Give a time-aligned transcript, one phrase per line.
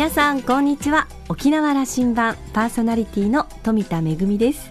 [0.00, 1.08] 皆さんこんにちは。
[1.28, 4.70] 沖縄羅針盤パーソナリティの富田恵です。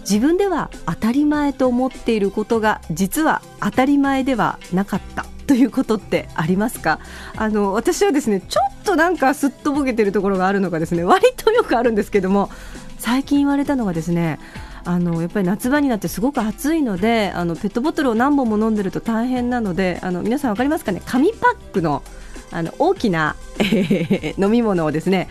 [0.00, 6.98] 自分では当たり前と思っていることが実は当たり前ではなかったということってありますか？
[7.34, 12.50] あの私はですねちょっとなんかすっとぼけてるところがあるのがですね割とよくあるんですけども
[12.98, 14.38] 最近言われたのがですね
[14.84, 21.00] あのやっぱり夏場になってすごく暑いのであのペットボトルを何本も飲んでると大変なのであの皆さん分かりますかね？
[21.06, 22.02] 紙パックの
[22.52, 25.28] あの大きな、え、 飲み物をですね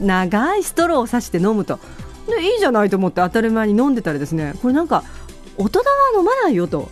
[0.00, 1.78] 長いストローを刺して飲むと。
[2.26, 5.04] でいいじゃないと思って当たり前に飲んでたらですねこれなんか
[5.58, 5.84] 大人は
[6.18, 6.90] 飲まないよと。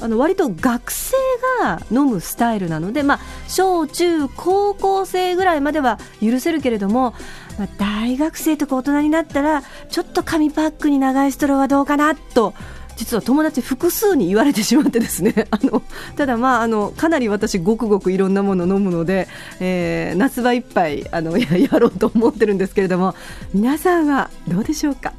[0.00, 1.14] あの割と学生
[1.62, 7.14] が飲むスタイルなので、まあ、小中高校生ぐらいまでは許せるけれども、
[7.56, 12.52] まあ、大学生とか大人になったらちょっと紙パックに長いストローはどうかなと
[12.96, 15.46] 実は友達複数に言われてしまってですね。
[15.50, 15.82] あの
[16.16, 19.28] ただ、まあ、あのかなり私ごくごくいろんなものを飲むので、
[19.60, 23.14] えー、夏場いっぱいあのや やろうと思ってるんですけれども
[23.54, 25.12] 皆さんはどうでしょうか？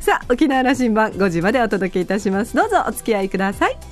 [0.00, 2.54] さあ沖縄羅針盤5時までお届けいたします。
[2.56, 3.91] どうぞお付き合いください。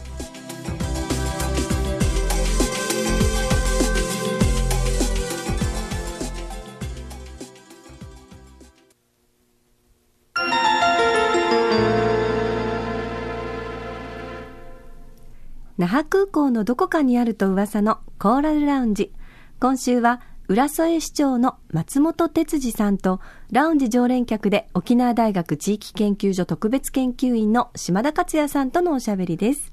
[15.80, 19.14] 那覇空港のどこかにあると噂のコーラルラウンジ。
[19.60, 23.18] 今週は浦添市長の松本哲司さんと
[23.50, 29.72] ラウンジ常連客で沖縄大学地域研究所特別研究員の島田克也さんとのおしゃべりです。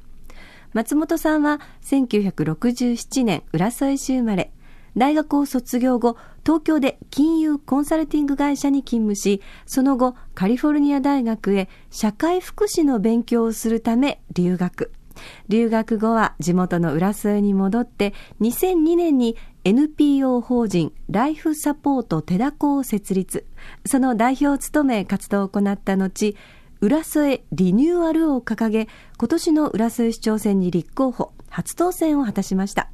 [0.71, 4.53] 松本さんは1967年浦添市生まれ、
[4.95, 14.93] 大学を卒業後、東京で金融コンサルティング会社に勤務し、その後カリフォルニア大学へ社会福祉の勉強をするため留学。
[15.47, 23.45] 留学後は地元の浦添に戻って2002年に NPO 法人ライフサポートテダコを設立。
[23.85, 26.35] その代表を務め活動を行った後、
[26.79, 28.87] 浦添リニューアルを掲げ、
[29.17, 32.89] 今年の浦添市長選に立候補、初当選を果たしました。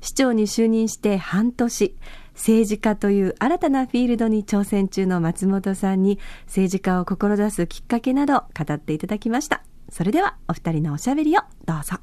[0.00, 1.96] 市長に就任して半年、
[2.34, 9.64] 政治家という新たなフィールドに挑戦中の松本さんに政治家を志すきっかけなど語っていただきました。
[9.88, 11.96] それではお二人のおしゃべりをどうぞ。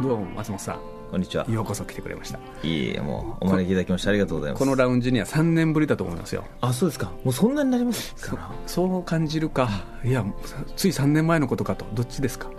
[0.00, 0.80] どうも松本さん。
[1.10, 1.46] こんにちは。
[1.48, 2.38] ようこそ来てくれました。
[2.62, 6.44] いえもうお招きいただきましてありがとうございますこのラウンジには3年ぶりだと思いますよ。
[6.60, 7.12] あそうですか。
[7.24, 8.14] もうそんなになります
[8.66, 9.68] そう感じるか。
[10.04, 10.24] いや
[10.76, 11.86] つい3年前のことかと。
[11.94, 12.50] どっちですか？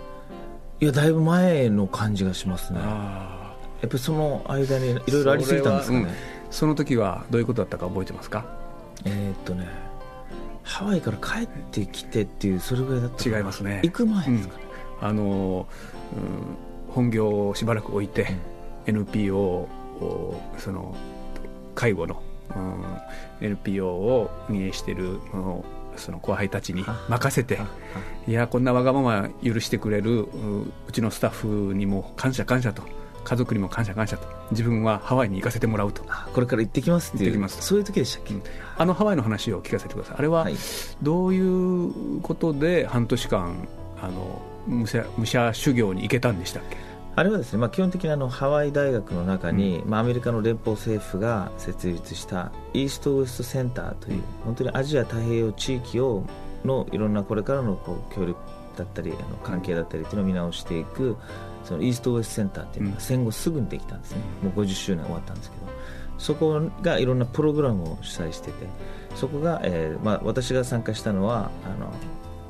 [0.80, 2.80] いやだいぶ前の感じがしますね。
[2.80, 6.14] やっぱりその間にいろいろありすぎたんですかね。
[6.50, 8.46] そ,、の時はどういうことだったか覚えてますか？
[9.04, 9.66] えー、っとね
[10.62, 13.80] ハワイから帰ってきてっていうそれぐらいだった違いますね。
[13.84, 14.64] 行く前ですかね、
[15.02, 15.68] うん、あの、
[16.16, 18.34] うん、本業をしばらく置いて、
[18.86, 20.96] うん、NPO をその
[21.74, 22.22] 介護の、
[22.56, 25.62] うん、NPO を運営している、うん
[25.96, 27.58] その後輩たちに任せて
[28.26, 32.82] いやこんなわがまま許してくれるうちのスタッフにも感謝感謝と
[33.22, 36.02] 家族にも感謝感謝と自分はハワイに行かせてもらうと。
[36.32, 37.62] これから行ってきますって行ってきます。
[37.62, 38.42] そういう時でしたっけ、うん、
[38.78, 40.16] あのハワイの話を聞かせてください。
[40.18, 40.48] あれは
[41.02, 43.68] どういうことで半年間
[44.02, 46.89] あの武者武者修行に行けたんでしたっけ？
[47.20, 56.24] あれはですね、まあ、基本的にあのハワイ大学の中に、うん、まあ、アメリカの連邦政府が設立したイーストウエストセンターという、うん、本当にアジア太平洋地域を
[56.64, 58.40] のいろんなこれからのこう協力
[58.74, 61.18] だったりあの関係だったりっていうのを見直していく
[61.64, 65.70] そのイーストウエストセンターっていうのが戦後すぐにできたんですね、もう50周年終わったんですけど。
[66.16, 68.66] そこがいろんなプログラムを主催してて
[69.14, 71.92] そこが、えーまあ、私が参加したのはあの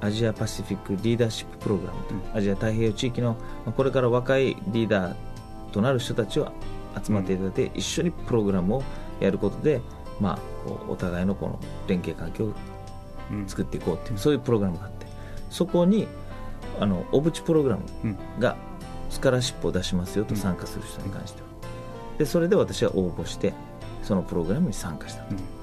[0.00, 3.36] アジアパシフィックリーダーシッププログラムと、うん、アジア太平洋地域の
[3.76, 5.14] これから若いリーダー
[5.72, 6.50] となる人たちを
[7.04, 8.82] 集まっていただいて、うん、一緒にプログラムを
[9.20, 9.80] やることで、
[10.20, 10.38] まあ、
[10.88, 12.52] お互いのこの連携関係を
[13.46, 15.06] 作っていこうっていう、うん、そういうプログラムがあって
[15.50, 16.08] そこに
[16.78, 18.56] あの小渕プログラムが
[19.10, 21.48] スカラシップを出しますよと参加する人に関しては、
[22.18, 23.52] でそれで私は応募して
[24.02, 25.59] そのプログラムに参加したと。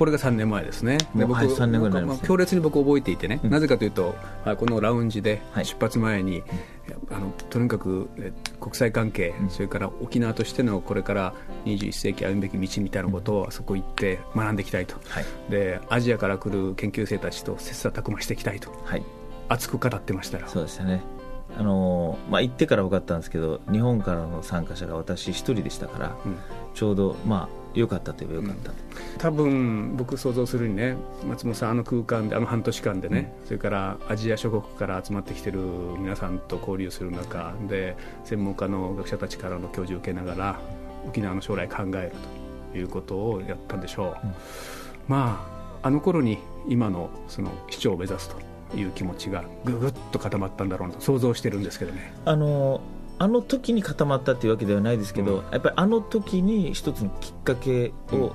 [0.00, 4.14] これが3年前ですね、で僕、はい、3年ぐらいまあ、強烈に僕、覚えていてね、うん、なぜかというと、
[4.56, 6.50] このラウンジで出発前に、はい、
[7.10, 8.08] あのとにかく
[8.60, 11.34] 国際関係、うん、それから沖縄としてのこれから
[11.66, 19.02] 21世紀歩むべき道みたいなことをあそこ行って学んでいきたいと、はい、でアジアから来る研究生たちと切磋琢磨していきたいと、はい、
[19.50, 20.46] 熱く語ってましたよ。
[20.48, 21.02] そうですよね。
[21.58, 26.38] あのまあ、行ってから分かったんですけど日本からの参加者が私一人でしたから、うん。
[26.72, 28.72] ちょうどまあ良かったといえば良かった、
[29.18, 30.96] 多分僕想像するにね
[31.28, 35.60] 松本さんあの空間であの半年間でね、それからアジア諸国から集まってきてる
[35.98, 40.60] 皆さんと交流する中で専門家の学者たちからの教授を受けながら
[41.06, 42.12] 沖縄の将来考える
[42.72, 44.34] ということをやったんでしょう、うん。
[45.08, 45.46] ま
[45.82, 46.38] ああの頃に
[46.68, 48.28] 今のその市長を目指す
[48.70, 52.12] という気持ちがぐぐっと固まったんだろうなと想像してるんですけどね。
[52.24, 52.80] あの
[53.20, 55.44] あの時に固まったっていうわけではないですけど、うん。
[55.52, 58.32] やっぱりあの時に一つのきっかけを、うん。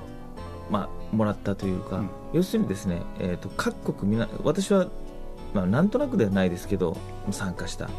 [0.70, 2.10] まあ、もらったというか、うん。
[2.32, 4.86] 要するにですね、えー、と各国みな私は、
[5.54, 6.96] まあ、なんとなくではないですけど
[7.32, 7.90] 参加した、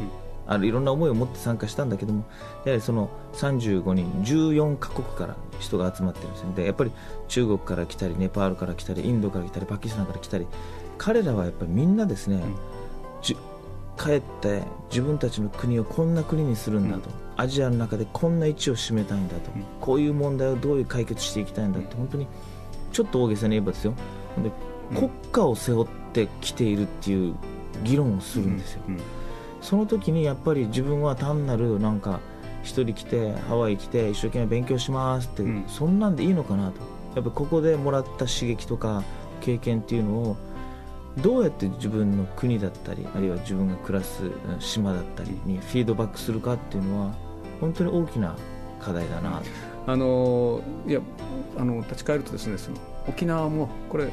[0.46, 2.24] あるいろんな思いを持って参加したんだけども
[2.64, 6.52] やはりその35人14カ国から人が集まってるんですよ。
[6.56, 6.92] でやっぱり
[7.28, 10.46] 中国から来たりネパールから来たりインドから来たりパキスタンから来たり
[10.96, 12.42] 彼らはやっぱりみんなですね、
[13.98, 19.64] 帰って自分たちの国をこんな国にするんだと、アジアの中でこんな位置を占めたいんだと、うん。
[19.80, 22.26] こういう問題をどういう解決していきたいんだって本当に
[22.92, 23.94] ちょっと大げさに言えばですよ。
[24.42, 24.50] で
[24.90, 24.96] うん。
[24.96, 27.34] 国家を背負ってきているっていう
[27.84, 29.00] 議論をするんですよ、うん。
[29.60, 32.20] その時にやっぱり自分は単なるなんか
[32.62, 35.64] 一人来てハワイ来て一生懸命勉強しますって、うん。
[35.68, 36.80] そんなんでいいのかなと。
[37.14, 39.02] やっぱここでもらった刺激とか
[39.40, 40.36] 経験っていうのを
[41.22, 47.14] どうやって自分の国だったりあるいは自分が暮らすうん島だったりにフィードバックするかっていうのは
[47.60, 48.36] 本当に大きな
[48.80, 49.40] 課題だな。
[49.40, 49.44] と
[49.92, 51.00] あのいや
[51.56, 52.76] あの立ち返るとですねその
[53.08, 54.08] 沖縄もこれ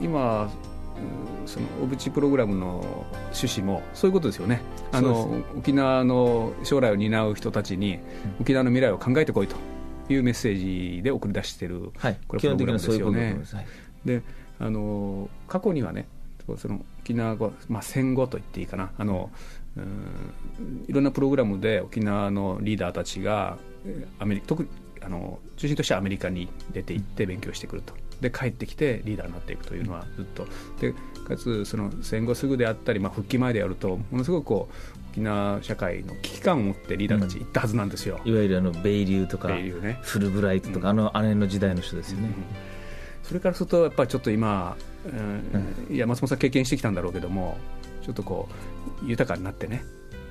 [0.00, 2.84] 今うんその小渕プログラムの
[3.34, 4.62] 趣旨もそういうことですよね。
[4.92, 7.98] あの沖縄の将来を担う人たちに
[8.40, 9.56] 沖縄の未来を考えてこいと
[10.08, 12.18] いうメッセージで送り出しているはい。
[12.26, 13.52] これ基本的にはプロそうグラムです。
[13.52, 13.66] よね
[14.04, 14.22] で
[14.58, 16.08] あの過去にはね
[16.56, 18.92] その沖縄語、まあ、戦後と言っていいかな。
[18.96, 19.30] あの、
[19.76, 24.68] うんいろんなプログラムで沖縄のリーダーたちがえーアメリカ特に
[25.02, 27.94] あの中心としてはアメリカに出て行って勉強してくると。
[28.20, 30.46] で帰ってきてリーダーになっていくというのはずっと。
[30.80, 30.94] で
[31.26, 39.98] かつその戦後すぐであったり、まあ、復帰前でやるとものすごくこう沖縄社会の危機感を持ってリーダーたち行ったはずなんですよ、いわゆるあのベイリューとかね。
[40.02, 42.30] フルブライトとか、うあのあれの時代の人ですよね、
[43.26, 45.08] それからするとやっぱりちょっと今、う
[45.92, 45.94] ん。
[45.94, 47.58] いや松本さん経験してきたんだろうけども
[48.02, 48.48] ちょっとこ
[49.02, 49.84] う豊かになってね。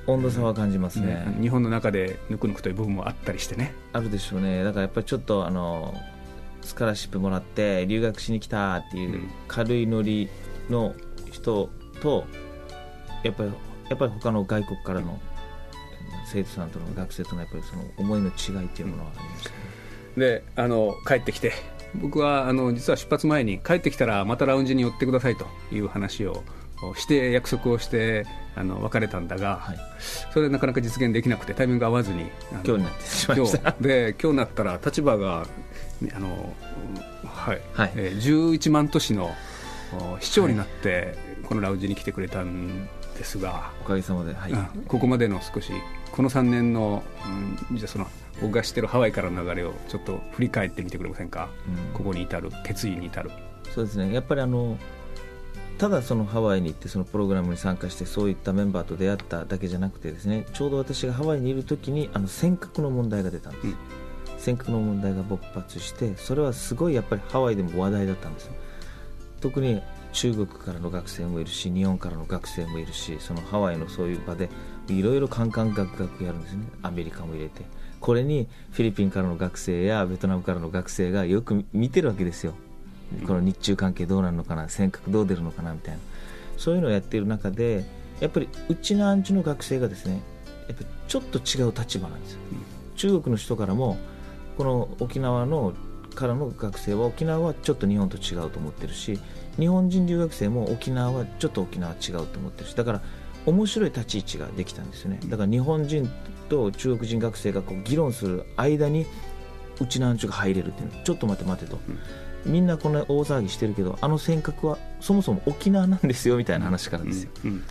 [0.07, 3.73] 温度差は感じますね、ね日本の中でぬくぬくという部分もあったりしてね。
[3.91, 4.63] あるでしょうね。
[4.63, 5.93] だからやっぱりちょっとあの
[6.61, 9.29] スカラシップもらって留学しに来たっていううん。
[9.47, 10.29] 軽いノリ
[10.69, 10.93] の
[11.31, 11.69] 人
[12.01, 12.25] と
[13.23, 13.51] やっぱり
[13.89, 15.19] やっぱり他の外国からの
[16.25, 19.55] 生徒さんとの学生とのやっぱりその思いの違いっていうものはありましたね、
[20.15, 21.53] であの帰ってきて
[22.01, 26.43] 僕はあの実は出発前に帰ってきたらまたラウンジに寄ってくださいという話を
[26.95, 28.25] して約束をして
[28.55, 29.77] あの別れたんだが、はい。
[30.31, 33.71] それでなかなか実現できなくてタイミングが合わずに今日になってしまいま今した。
[33.71, 35.45] 日で今日になったら立場が
[36.13, 36.53] あの、
[37.25, 37.61] はい。
[37.73, 37.91] はい。
[37.95, 39.31] えー11万都市の
[39.93, 41.15] お市長になって、
[41.47, 42.87] このラウンジに来てくれたん
[43.17, 44.65] ですが、おかげさまではい、うん。
[44.87, 45.71] ここまでの少し
[46.15, 47.03] この3年の、
[47.69, 48.07] うん、じゃあその
[48.41, 51.93] 僕が知ってるハワイからの流れをちょっと振り返ってみてくれませんか、うん。
[51.93, 53.31] ここに至る決意に至る、
[53.73, 54.13] そうですね。
[54.13, 54.77] やっぱりあの
[55.77, 63.75] ただそのハワイに行ってそのプログラムに参加してそういったメンバーと出会っただけじゃなくてですねちょうど私がハワイにいる時にあの尖閣の問題が出たんです、うん。
[64.37, 68.49] 尖閣の問題が勃発してそれはすごいやっぱりハワイでも話題だったんです
[69.41, 69.81] 特に
[70.13, 74.49] 中国からの学生もいるし日本からの学生もいるしそのハワイのそういう場で
[74.93, 76.65] いろいろカンカンガクガクやるんですね。
[76.81, 77.63] アメリカも入れて。
[77.99, 82.53] これにフィリピンからの学生やベトナムからの学生がよく見てるわけですよ。
[83.25, 85.99] この日中関係どうなるのかな尖閣どう出るのかなみたいな。
[86.57, 87.85] そういうのをやっている中で
[88.19, 90.21] やっぱりうちのアンチの学生がですね
[90.67, 92.39] やっぱりちょっと違う立場なんですよ、
[92.95, 93.97] 中国の人からも
[94.57, 95.73] この沖縄の
[96.15, 99.19] からの学生は沖縄はちょっと日本と違うと思ってるし
[99.59, 102.73] 日本人留学生も沖縄はちょっと沖縄は違うと思ってるし。
[102.73, 103.01] だから
[103.45, 105.19] 面白い立ち位置ができたんですよね。
[105.27, 106.09] だから日本人
[106.49, 109.05] と中国人学生がこう議論する間に
[109.79, 111.03] うちのアンチが入れるっていうの。
[111.03, 111.79] ちょっと待て待てと、
[112.45, 117.63] みんなこんな大騒ぎしてるけどあの尖閣はそもそも沖縄なんですよみたいな話からですよ、うん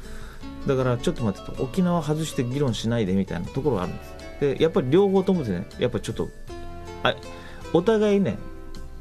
[0.66, 1.62] だからちょっと待ってと。
[1.62, 4.14] 沖縄外して議論しないでみたいなところがあるんです。
[4.40, 6.28] でやっぱり両方ともですねやっぱりちょっと
[7.02, 7.14] あ
[7.74, 8.38] お互いね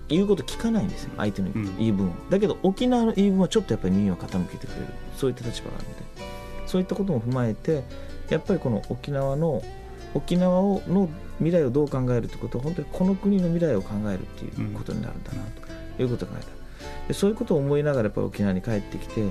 [0.09, 4.87] 言うこと聞かないんですよ相手のうん言い分を、だけど沖縄の言い分はちょっとやっぱり耳を傾けてくれる。
[5.17, 6.32] そういった立場があるので
[6.65, 7.83] そういったことも踏まえて
[8.29, 9.61] やっぱりこの沖縄の
[10.13, 15.41] 沖縄をの未来をどう考えるってことは本当にこの国の未来を考えるっていうことになるんだな
[15.97, 19.27] ということを考えたでそういうことを思いながらやっぱり沖縄に帰ってきて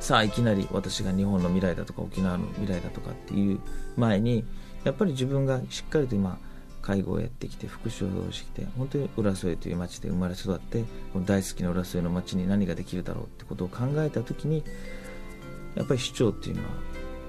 [0.00, 3.60] さあいきなり私が日本の未来だとか沖縄の未来だとかっていう
[3.96, 4.44] 前に
[4.84, 6.38] やっぱり自分がしっかりと今
[6.82, 14.62] 介護をやってきて福祉をしてきて本当に浦添という町で生まれ育ってこの大好きな浦添の町に何ができるだろうってことを考えた時に
[15.78, 16.68] やっぱり市長っていうのは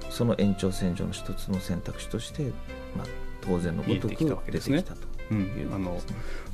[0.10, 2.52] その延長線上の一つの選択肢として、
[2.98, 3.08] まあ、
[3.42, 4.16] 当然のごとく
[4.52, 6.02] 出てきたというあの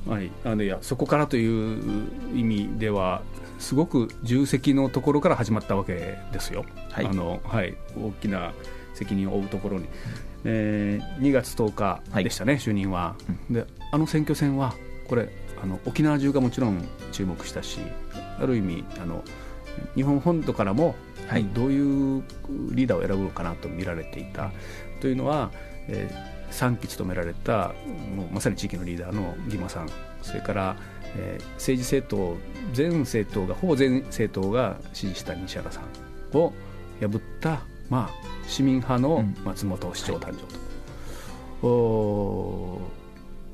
[0.07, 0.29] はい。
[0.43, 3.21] あのいやそこからという意味では
[3.57, 7.05] すごく重責のところから始まったわけですよ、はい。
[7.05, 8.53] あのはい、大きな
[8.93, 9.85] 責任を負うところに、
[10.43, 13.15] えー、2月10日でしたね、はい、就任は、
[13.49, 14.75] うん、であの選挙戦は
[15.07, 15.29] これ
[15.61, 17.79] あの沖縄中がもちろん注目したし
[18.39, 19.23] ある意味あの
[19.95, 20.95] 日本本土からも、
[21.27, 22.23] はい、どういう
[22.71, 24.51] リーダーを選ぶのかなと見られていた。
[25.01, 25.51] というのは、
[25.87, 27.73] えー、3期務められた
[28.15, 29.89] もうまさに地域のリーダーの義馬さん。
[30.21, 30.75] それから、
[31.15, 32.37] えー、政治政党
[32.73, 36.51] 全政党がほぼ全政党が支持した西原さんを
[36.99, 40.41] 破った、まあ、市民派の松本市長誕生
[41.61, 42.81] と、お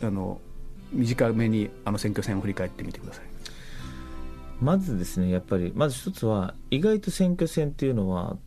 [0.01, 0.39] あの
[0.93, 3.30] 短めにあの選挙戦を振り返ってみてください
[4.61, 8.37] まずですねやっぱりまず一つは意外と選挙戦っていうのは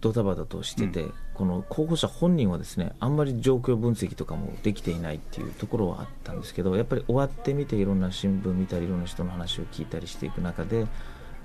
[0.00, 10.86] ドタバタとしてて、うん、この候補者本人はですねあんまり状況分析とかもできていないっていうところはあったんですけどやっぱり終わってみていろんな新聞見たりいろんな人の話を聞いたりしていく中で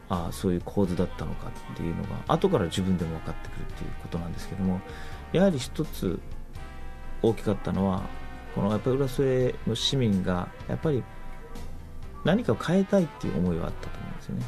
[0.09, 4.81] ああそういう構図だったのかっていうのが後から自分でも分かってくるっていうことなんですけども
[5.31, 6.19] やはり一つ
[7.21, 8.03] 大きかったのは
[8.53, 11.03] このやっぱり浦添の市民がやっぱり
[12.23, 14.45] 何かを変えたいっていう思いはあったと思うんですよね。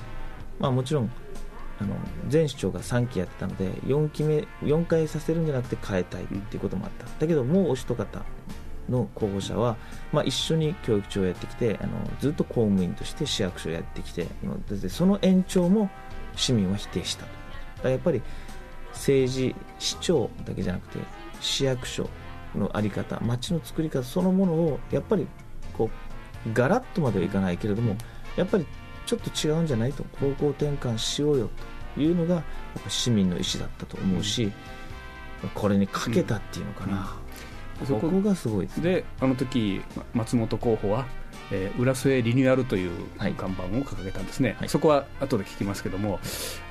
[0.60, 1.12] まあ、もちろん
[1.80, 1.96] あの
[2.32, 8.24] 前市長が3期やってたので4期目4回させるんじゃなくて変えたいっていうこともあった、だけどもうお一方
[8.90, 9.78] の候補者は、
[10.12, 14.28] まあ、一緒に教育長をやってきてあのずっと公務員として市役所をやってきて
[14.90, 15.90] その延長も
[16.36, 17.40] 市民は否定したとだか
[17.86, 18.22] らやっぱり
[18.92, 21.00] 政治市長だけじゃなくて
[21.42, 22.10] 市役所
[22.56, 25.28] の在り方町の作り方そのものをやっぱり
[25.74, 26.05] こう
[26.54, 27.96] ガラッとまではいかないけれども
[28.36, 28.66] やっぱり
[29.06, 31.50] ちょっと違うんじゃないと方向転換しようよ
[31.96, 32.42] というのがや
[32.80, 34.52] っぱ市民の意思だったと思うし、
[35.44, 37.16] うん、これにかけたっていうのかな、
[37.86, 39.82] そこがすごいです、ね、であの時
[40.14, 41.06] 松本候補は、
[41.52, 46.20] えー、浦添リニューアルという看板を掲げたんですね、はい、そこは後で聞きますけども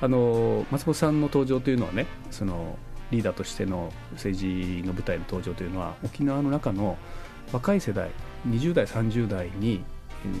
[0.01, 2.77] あの松本さんの登場というのはねその
[3.11, 6.97] リーダーとしての政治の舞台の登場というのは沖縄の中の
[7.51, 8.09] 若い世代
[8.47, 9.83] 20代30代に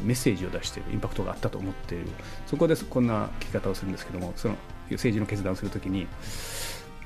[0.03, 2.07] メッセージを出しているインパクトがあったと思っている。
[2.47, 4.55] そこでこんな聞き方をするんですけどもその
[4.91, 6.07] 政治の決断をするときに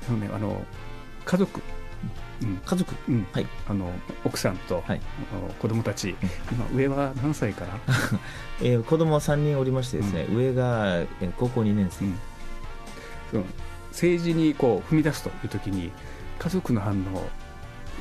[0.08, 0.62] あの、ね、あの
[1.24, 1.60] 家族
[2.42, 3.92] うん、家族、うんはい、あの
[4.24, 5.00] 奥さんと、はい、
[5.60, 6.16] 子供たち、
[6.50, 7.78] 今上は何歳から、
[8.62, 12.18] えー、子供は3人おりましてですね、うん、上が、えー、高校2年生、うん、
[13.30, 13.44] その
[13.90, 15.92] 政治にこう踏み出すという時に
[16.38, 17.28] 家族の反応を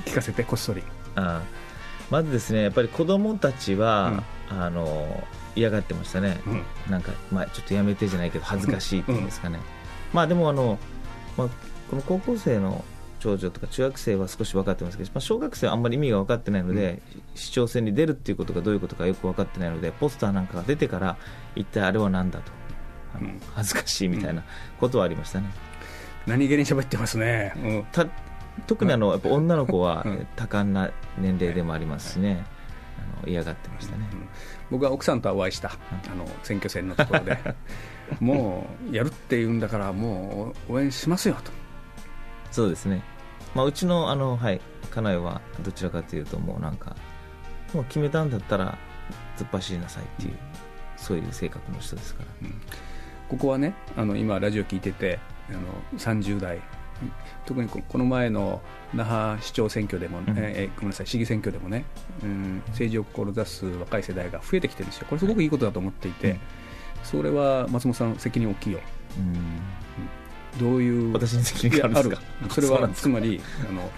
[0.05, 0.83] 聞かせてこっそり。
[1.15, 1.41] あ
[2.09, 5.23] まずですねやっぱり子供たちは、あの
[5.55, 6.37] 嫌がってましたね、
[6.89, 9.59] なんか、まあ、ちょっとやめてじゃないけど恥ずかしいっていうんですかね、
[10.13, 10.79] まあでもあの、
[11.37, 11.47] まあ、
[11.89, 12.83] この高校生の
[13.19, 21.17] 長女とか中学生は少し分かってますけど、まあ、小学生はあんまり意味が分かってないので、うん、市長選に出るっていうことがどういうことかよく分かってないのでポスターなんかが出てから
[21.55, 22.51] 一体あれは何だと。
[23.13, 24.43] あの、うん、恥ずかしいみたいな
[24.79, 25.49] ことはありましたね、
[26.27, 27.53] うん、何気に喋ってますね、
[27.91, 28.05] た
[28.67, 32.45] 特にあのやっぱ女の子は多感な年齢でもありますしね、
[33.21, 34.05] あの嫌がってましたね、
[34.71, 37.37] 僕は奥さんとはお会いした、あの選挙戦のところで。
[38.19, 41.51] もうやるって言うんだからもう応援しますよと。
[42.51, 43.03] そうですね、
[43.53, 46.95] まあ、うちのあの、はい、家内はどちらかというともうなんか
[47.73, 48.77] もう決めたんだったら
[49.37, 50.37] 突っ走りなさいっていう、
[50.97, 52.61] そういう性格の人ですから、うん、
[53.29, 55.59] ここはねあの今ラジオ聞いててあの
[55.99, 56.59] 30代
[57.45, 58.61] 特にこの前の
[58.93, 61.85] 那覇市長選挙でも、ね、うん、えごめんなさい市議選挙でもね、
[62.23, 65.07] うん、政治を志す若い世代が増えてきてるんですよ。
[65.09, 66.39] これすごくいいことだと思っていて、
[67.03, 68.79] それは松本さん責任大きいよ、
[69.17, 70.59] うん。
[70.59, 72.17] どういう私に責任がある
[72.49, 73.39] それはつまり
[73.69, 73.89] あの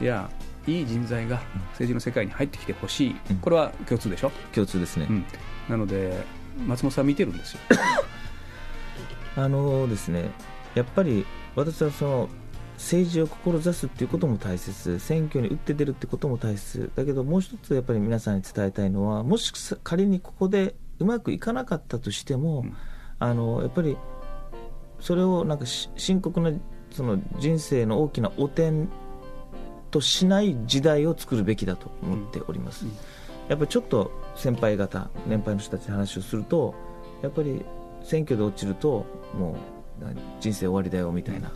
[0.00, 0.30] いや
[0.66, 4.30] いい人材が政治の世界に入ってきてほしい、うん、これは共通でしょ？
[4.54, 5.24] 共通ですね、うん、
[5.68, 6.24] なので
[6.66, 7.60] 松本さん見てるんですよ。
[9.36, 10.30] あのですね
[10.74, 11.24] やっぱり
[11.54, 12.28] 私はその
[12.78, 14.98] 政治を志すっていうことも大切。
[15.00, 16.90] 選挙に打って出るってことも大切。
[16.94, 22.76] だけどもう一つやっぱり皆さんに伝えたいのはもし仮にここでうまくいかなかったとしても、うん、
[23.18, 23.96] あのやっぱり
[25.00, 26.52] それをなんか深刻な
[26.90, 28.88] その人生の大きな汚点
[29.90, 32.90] としない時代を作るべきだと思っております、うん。
[32.92, 32.96] うん、
[33.48, 36.74] やっぱりちょっと先輩方年配の人たちに話をすると
[37.22, 37.64] やっぱり
[38.04, 39.04] 選挙で落ちると
[39.34, 39.56] も
[40.40, 41.50] 人生終わりだよみたいな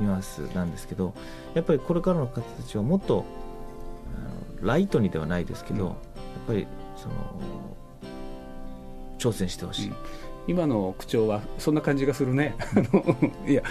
[0.00, 1.14] ニュアンスなんですけど
[1.54, 3.24] やっぱりこれからの方たちはもっと
[4.64, 5.94] ライトにではないですけど、やっ
[6.46, 7.14] ぱりその
[9.18, 9.92] 挑戦してほしい、
[10.48, 12.54] 今の口調はそんな感じがするね。
[13.46, 13.62] いや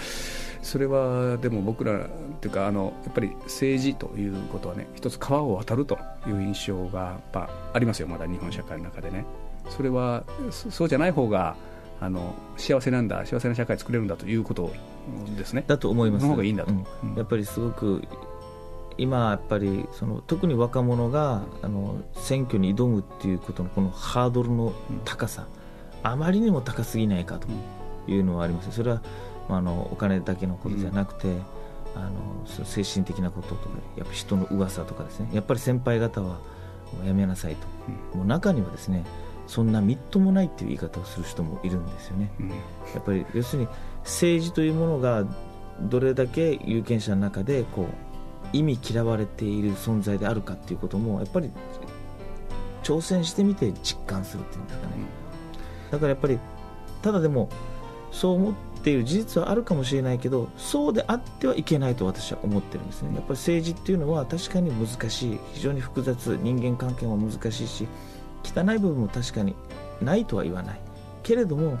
[0.62, 2.08] それはでも僕らっ
[2.40, 9.26] ていうかあのやっぱり政治ということはね一つ川を渡るという印象がやっぱありますよまだ日本社会の中でね。
[9.68, 11.56] それはそうじゃない方が
[12.04, 14.70] あの幸せなんだ幸せな社会作れるんだということ
[15.36, 15.64] ですね。
[15.66, 16.24] だと思います。
[16.24, 18.02] の方がいいんだと、うん、やっぱりすごく
[18.98, 24.72] 今やっぱりその特に若者があの選挙に挑むっていうことのこのハードルの
[25.04, 25.46] 高さ、
[26.04, 27.48] うん、あまりにも高すぎないかと
[28.06, 28.70] いうのはあります。
[28.70, 29.02] それは
[29.48, 31.42] まあ、あのお金だけのことじゃなくて、うん、
[31.96, 35.30] あの精神的なこととかやっぱ人の噂とかですね。
[35.32, 36.38] やっぱり先輩方は
[37.06, 37.66] やめなさいと、
[38.14, 39.04] うん、もう中にはですね
[39.46, 42.54] そんなみっともないっていう言い方をする人もいるんですよね、うん、や
[42.98, 43.68] っぱり要するに
[44.02, 45.24] 政治というものが
[45.82, 47.86] どれだけ有権者の中でこう
[48.56, 51.50] 意味嫌われている存在であるかっていうこともやっぱり
[52.82, 54.92] 挑戦してみて実感するっていうんですかね、
[55.90, 56.38] だからやっぱり
[57.02, 57.48] ただでも
[58.12, 63.14] そう思っていう事実はあるかもしれないけどそうであってはいけないと私は思ってるんですね。
[63.14, 65.40] やっぱり政治っていうのは確かに難しい。
[65.54, 66.38] 非常に複雑。
[66.42, 67.88] 人間関係も難しいし
[68.44, 69.54] 汚い部分も確かに
[70.00, 70.80] ないとは言わない。
[71.22, 71.78] けれども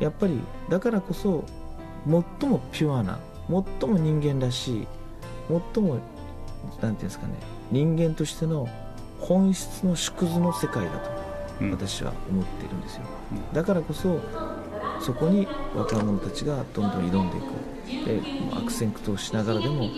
[0.00, 1.44] やっぱりだからこそ
[2.06, 3.18] 最もピュアな
[3.48, 4.86] 最も人間らしい
[5.74, 5.98] 最も
[6.80, 7.34] 何て言うんですかね
[7.70, 8.68] 人間としての
[9.20, 11.10] 本質の縮図の世界だと
[11.70, 13.02] 私は思っているんですよ、
[13.52, 14.20] だからこそ
[15.00, 17.74] そこに若者たちがどんどん挑んでいく。
[18.04, 18.20] で
[18.56, 19.88] 悪戦苦闘しながらでも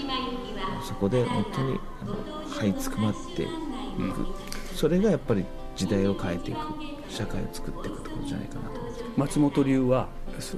[0.87, 3.51] そこで本当にあの這いつくまっていく、
[3.99, 4.15] うん、
[4.75, 5.45] それがやっぱり
[5.77, 6.59] 時代を変えていく
[7.09, 8.81] 社会を作っていくってことじゃないかなと
[9.17, 10.09] 松本流は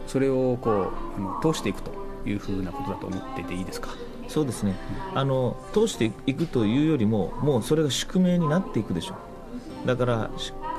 [0.06, 1.90] それをこうあの通していくと
[2.25, 3.90] いうふうなことだと思っていていいですか？
[4.28, 4.75] そうですね、
[5.14, 9.14] あの通していくというよりももうそれが宿命になっていくでしょ
[9.84, 9.87] う。
[9.87, 10.30] だから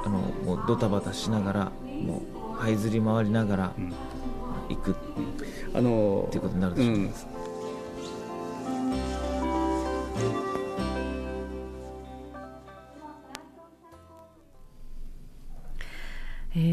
[0.05, 2.22] あのもうドタバタしながらも
[2.55, 3.74] う這いずり回りながら
[4.70, 4.96] 行く、
[5.74, 7.14] あのっていうことになるでしょう、うん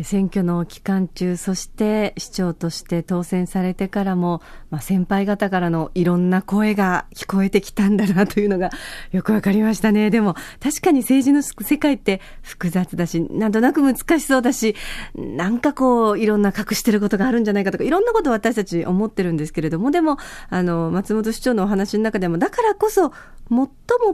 [0.06, 4.40] 選挙の期間中、そして市長として当選されてからも、
[4.70, 8.70] まあ、先輩方からのいろんな声が聞こえてきたんだなというのが
[9.10, 10.10] よくわかりましたね。
[10.10, 14.76] でも確かに政治の世界って複雑だし、なんとなく難しそうだし、
[15.16, 20.18] なんかこう、いろんな隠してることがあるんじゃないかとか、いろんなこと私たち思ってるんですけれども、でも、
[20.50, 23.10] あの、松本市長のお話の中でも、だからこそ、
[23.48, 23.68] 最も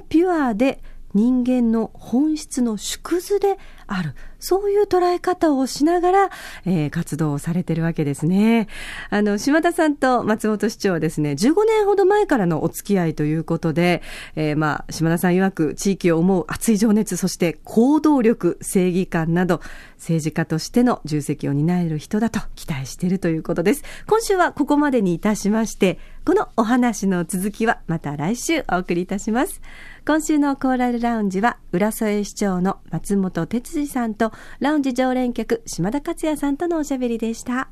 [0.08, 0.82] ピュアで、
[1.14, 4.14] 人間の本質の縮図である。
[4.42, 6.30] そういう捉え方をしながら、
[6.66, 8.66] えー、活動をされてるわけですね。
[9.08, 14.02] あの、島田さんと松本市長はですね、15年ほど前からのお付き合いということで、
[14.34, 19.60] えー、まあ、島田さん曰く地域を思う熱い情熱、そして行動力、正義感など、
[19.96, 23.84] 政治家としての重責を担える人だと期待しているということです。
[24.08, 29.60] 今週はここまでにいたしまして、このお話の続きはまた来週お送りいたします。
[30.04, 37.68] 今週のコーラルラウンジは、浦添市長の松本哲司さんと、ラウンジ常連客、島田克也さんとのおしゃべりでした。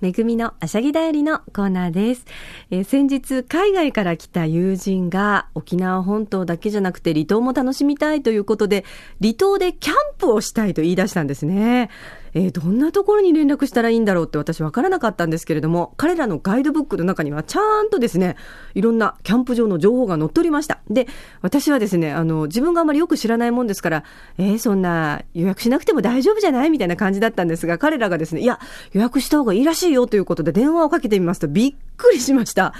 [0.00, 2.26] めぐみのあしゃぎだよりのコーナーです。
[2.72, 8.84] えー、先日、海外から来た友人が沖縄本島だけじゃなくて離島も楽しみたいということで、
[9.22, 11.90] 離島でキャンプをしたいと言い出したんですね。
[12.34, 18.36] えー、どんなところに連絡したらいいんだろうって私分からなかったんですけれども、彼らのガイドブックの中にはちゃんとですね、
[18.74, 20.80] いろんなキャンプ場の情報が載っておりました。
[20.90, 21.06] で、
[21.42, 24.04] 私はですね、あの、自分があまりよく知らないもんですから、
[24.38, 28.58] えー、そんな予約しなくても大丈夫じゃないみたいな感じだったんですが、彼らがですね、いや、
[28.92, 32.74] 予約した方がいいらしいよということで電話をかけてみますとびっくりしました。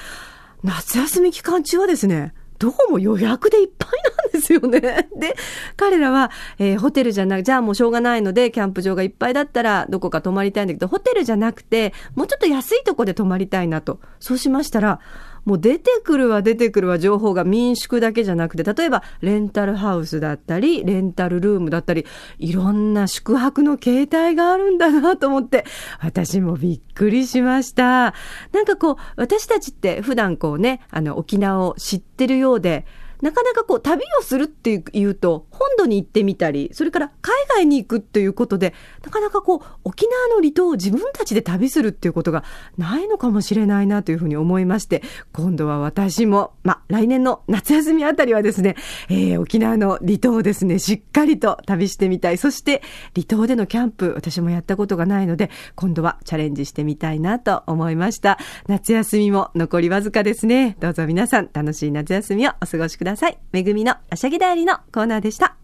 [0.63, 3.91] 夏休み期間中はですね、どうも予約でいっぱい
[4.25, 4.81] なんですよね。
[5.21, 5.37] で、
[5.77, 14.01] 彼らは、えー、ホテルじゃなく、じゃあもうしょうがないので、キャンプ場がいっぱいだったら、どこか泊まりたいんだけど、ホテルじゃなくて、もうちょっと安いとこで泊まりたいなと。
[14.19, 14.99] そうしましたら、
[15.45, 22.07] もう出てくるは出てくるは情報が民宿だけじゃなくて、例えばレンタルハウスだったり、レンタルルームだったり、
[22.39, 25.65] いろんな宿泊の形態があるんだなと思って、
[26.01, 28.15] 私もびっくりしました。
[28.53, 32.87] なんかこう、私たちって普段こうね、あの、沖縄を知ってるようで、
[33.23, 38.75] なかなかこう旅をするっていうと本土に行ってみたりそれから海外に行くっていうことで
[39.05, 42.45] なかなかこう沖縄の離島を自分たちで旅するっていうことが
[42.77, 48.77] ないのかもしれないなというふうに思いまして今度は私もま来年の夏休みあたりはですね、
[49.09, 52.39] えー、沖縄の離島をですねしっかりと旅してみたい。
[52.39, 52.83] そして
[53.15, 58.39] 離島でのキャンプ私もやったことがないので今度はチャレンジしてみたいなと思いました。
[58.67, 60.77] 夏休みも残りわずかですね。
[60.81, 63.04] どうぞ皆さん楽しい夏休みをお過ごしください。
[63.05, 63.37] ください。
[63.53, 65.57] めぐみのあしゃぎだよりのコーナーでした。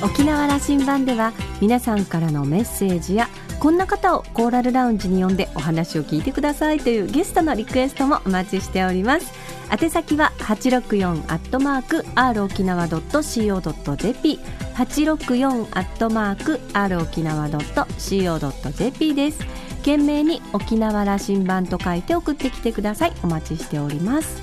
[0.00, 9.32] 沖縄羅針盤では皆さんからのメッセージやこんな方をコーラルラウンジに呼んでお話を聞いてくださいというゲストのリクエストもお待ちしております。
[9.70, 14.38] 宛先は864アットマーク r 沖縄 .co.jp
[14.76, 19.67] 864アットマーク r 沖縄 .co.jp です。
[19.78, 24.42] 懸命に沖縄羅針盤と書いて送ってきてくださいお待ちしております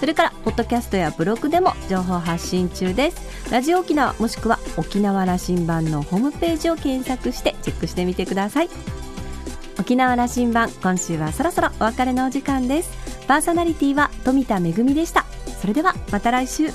[0.00, 8.68] それからポッドキャストやブログでも情報発信中ですラジオ沖縄もしくは沖縄羅針盤のホームページを検索してチェックしてみてください
[9.78, 15.24] 沖縄羅針盤今週はそろそろお別れのお時間ですパーソナリティは富田恵でした
[15.60, 16.68] それではまた来週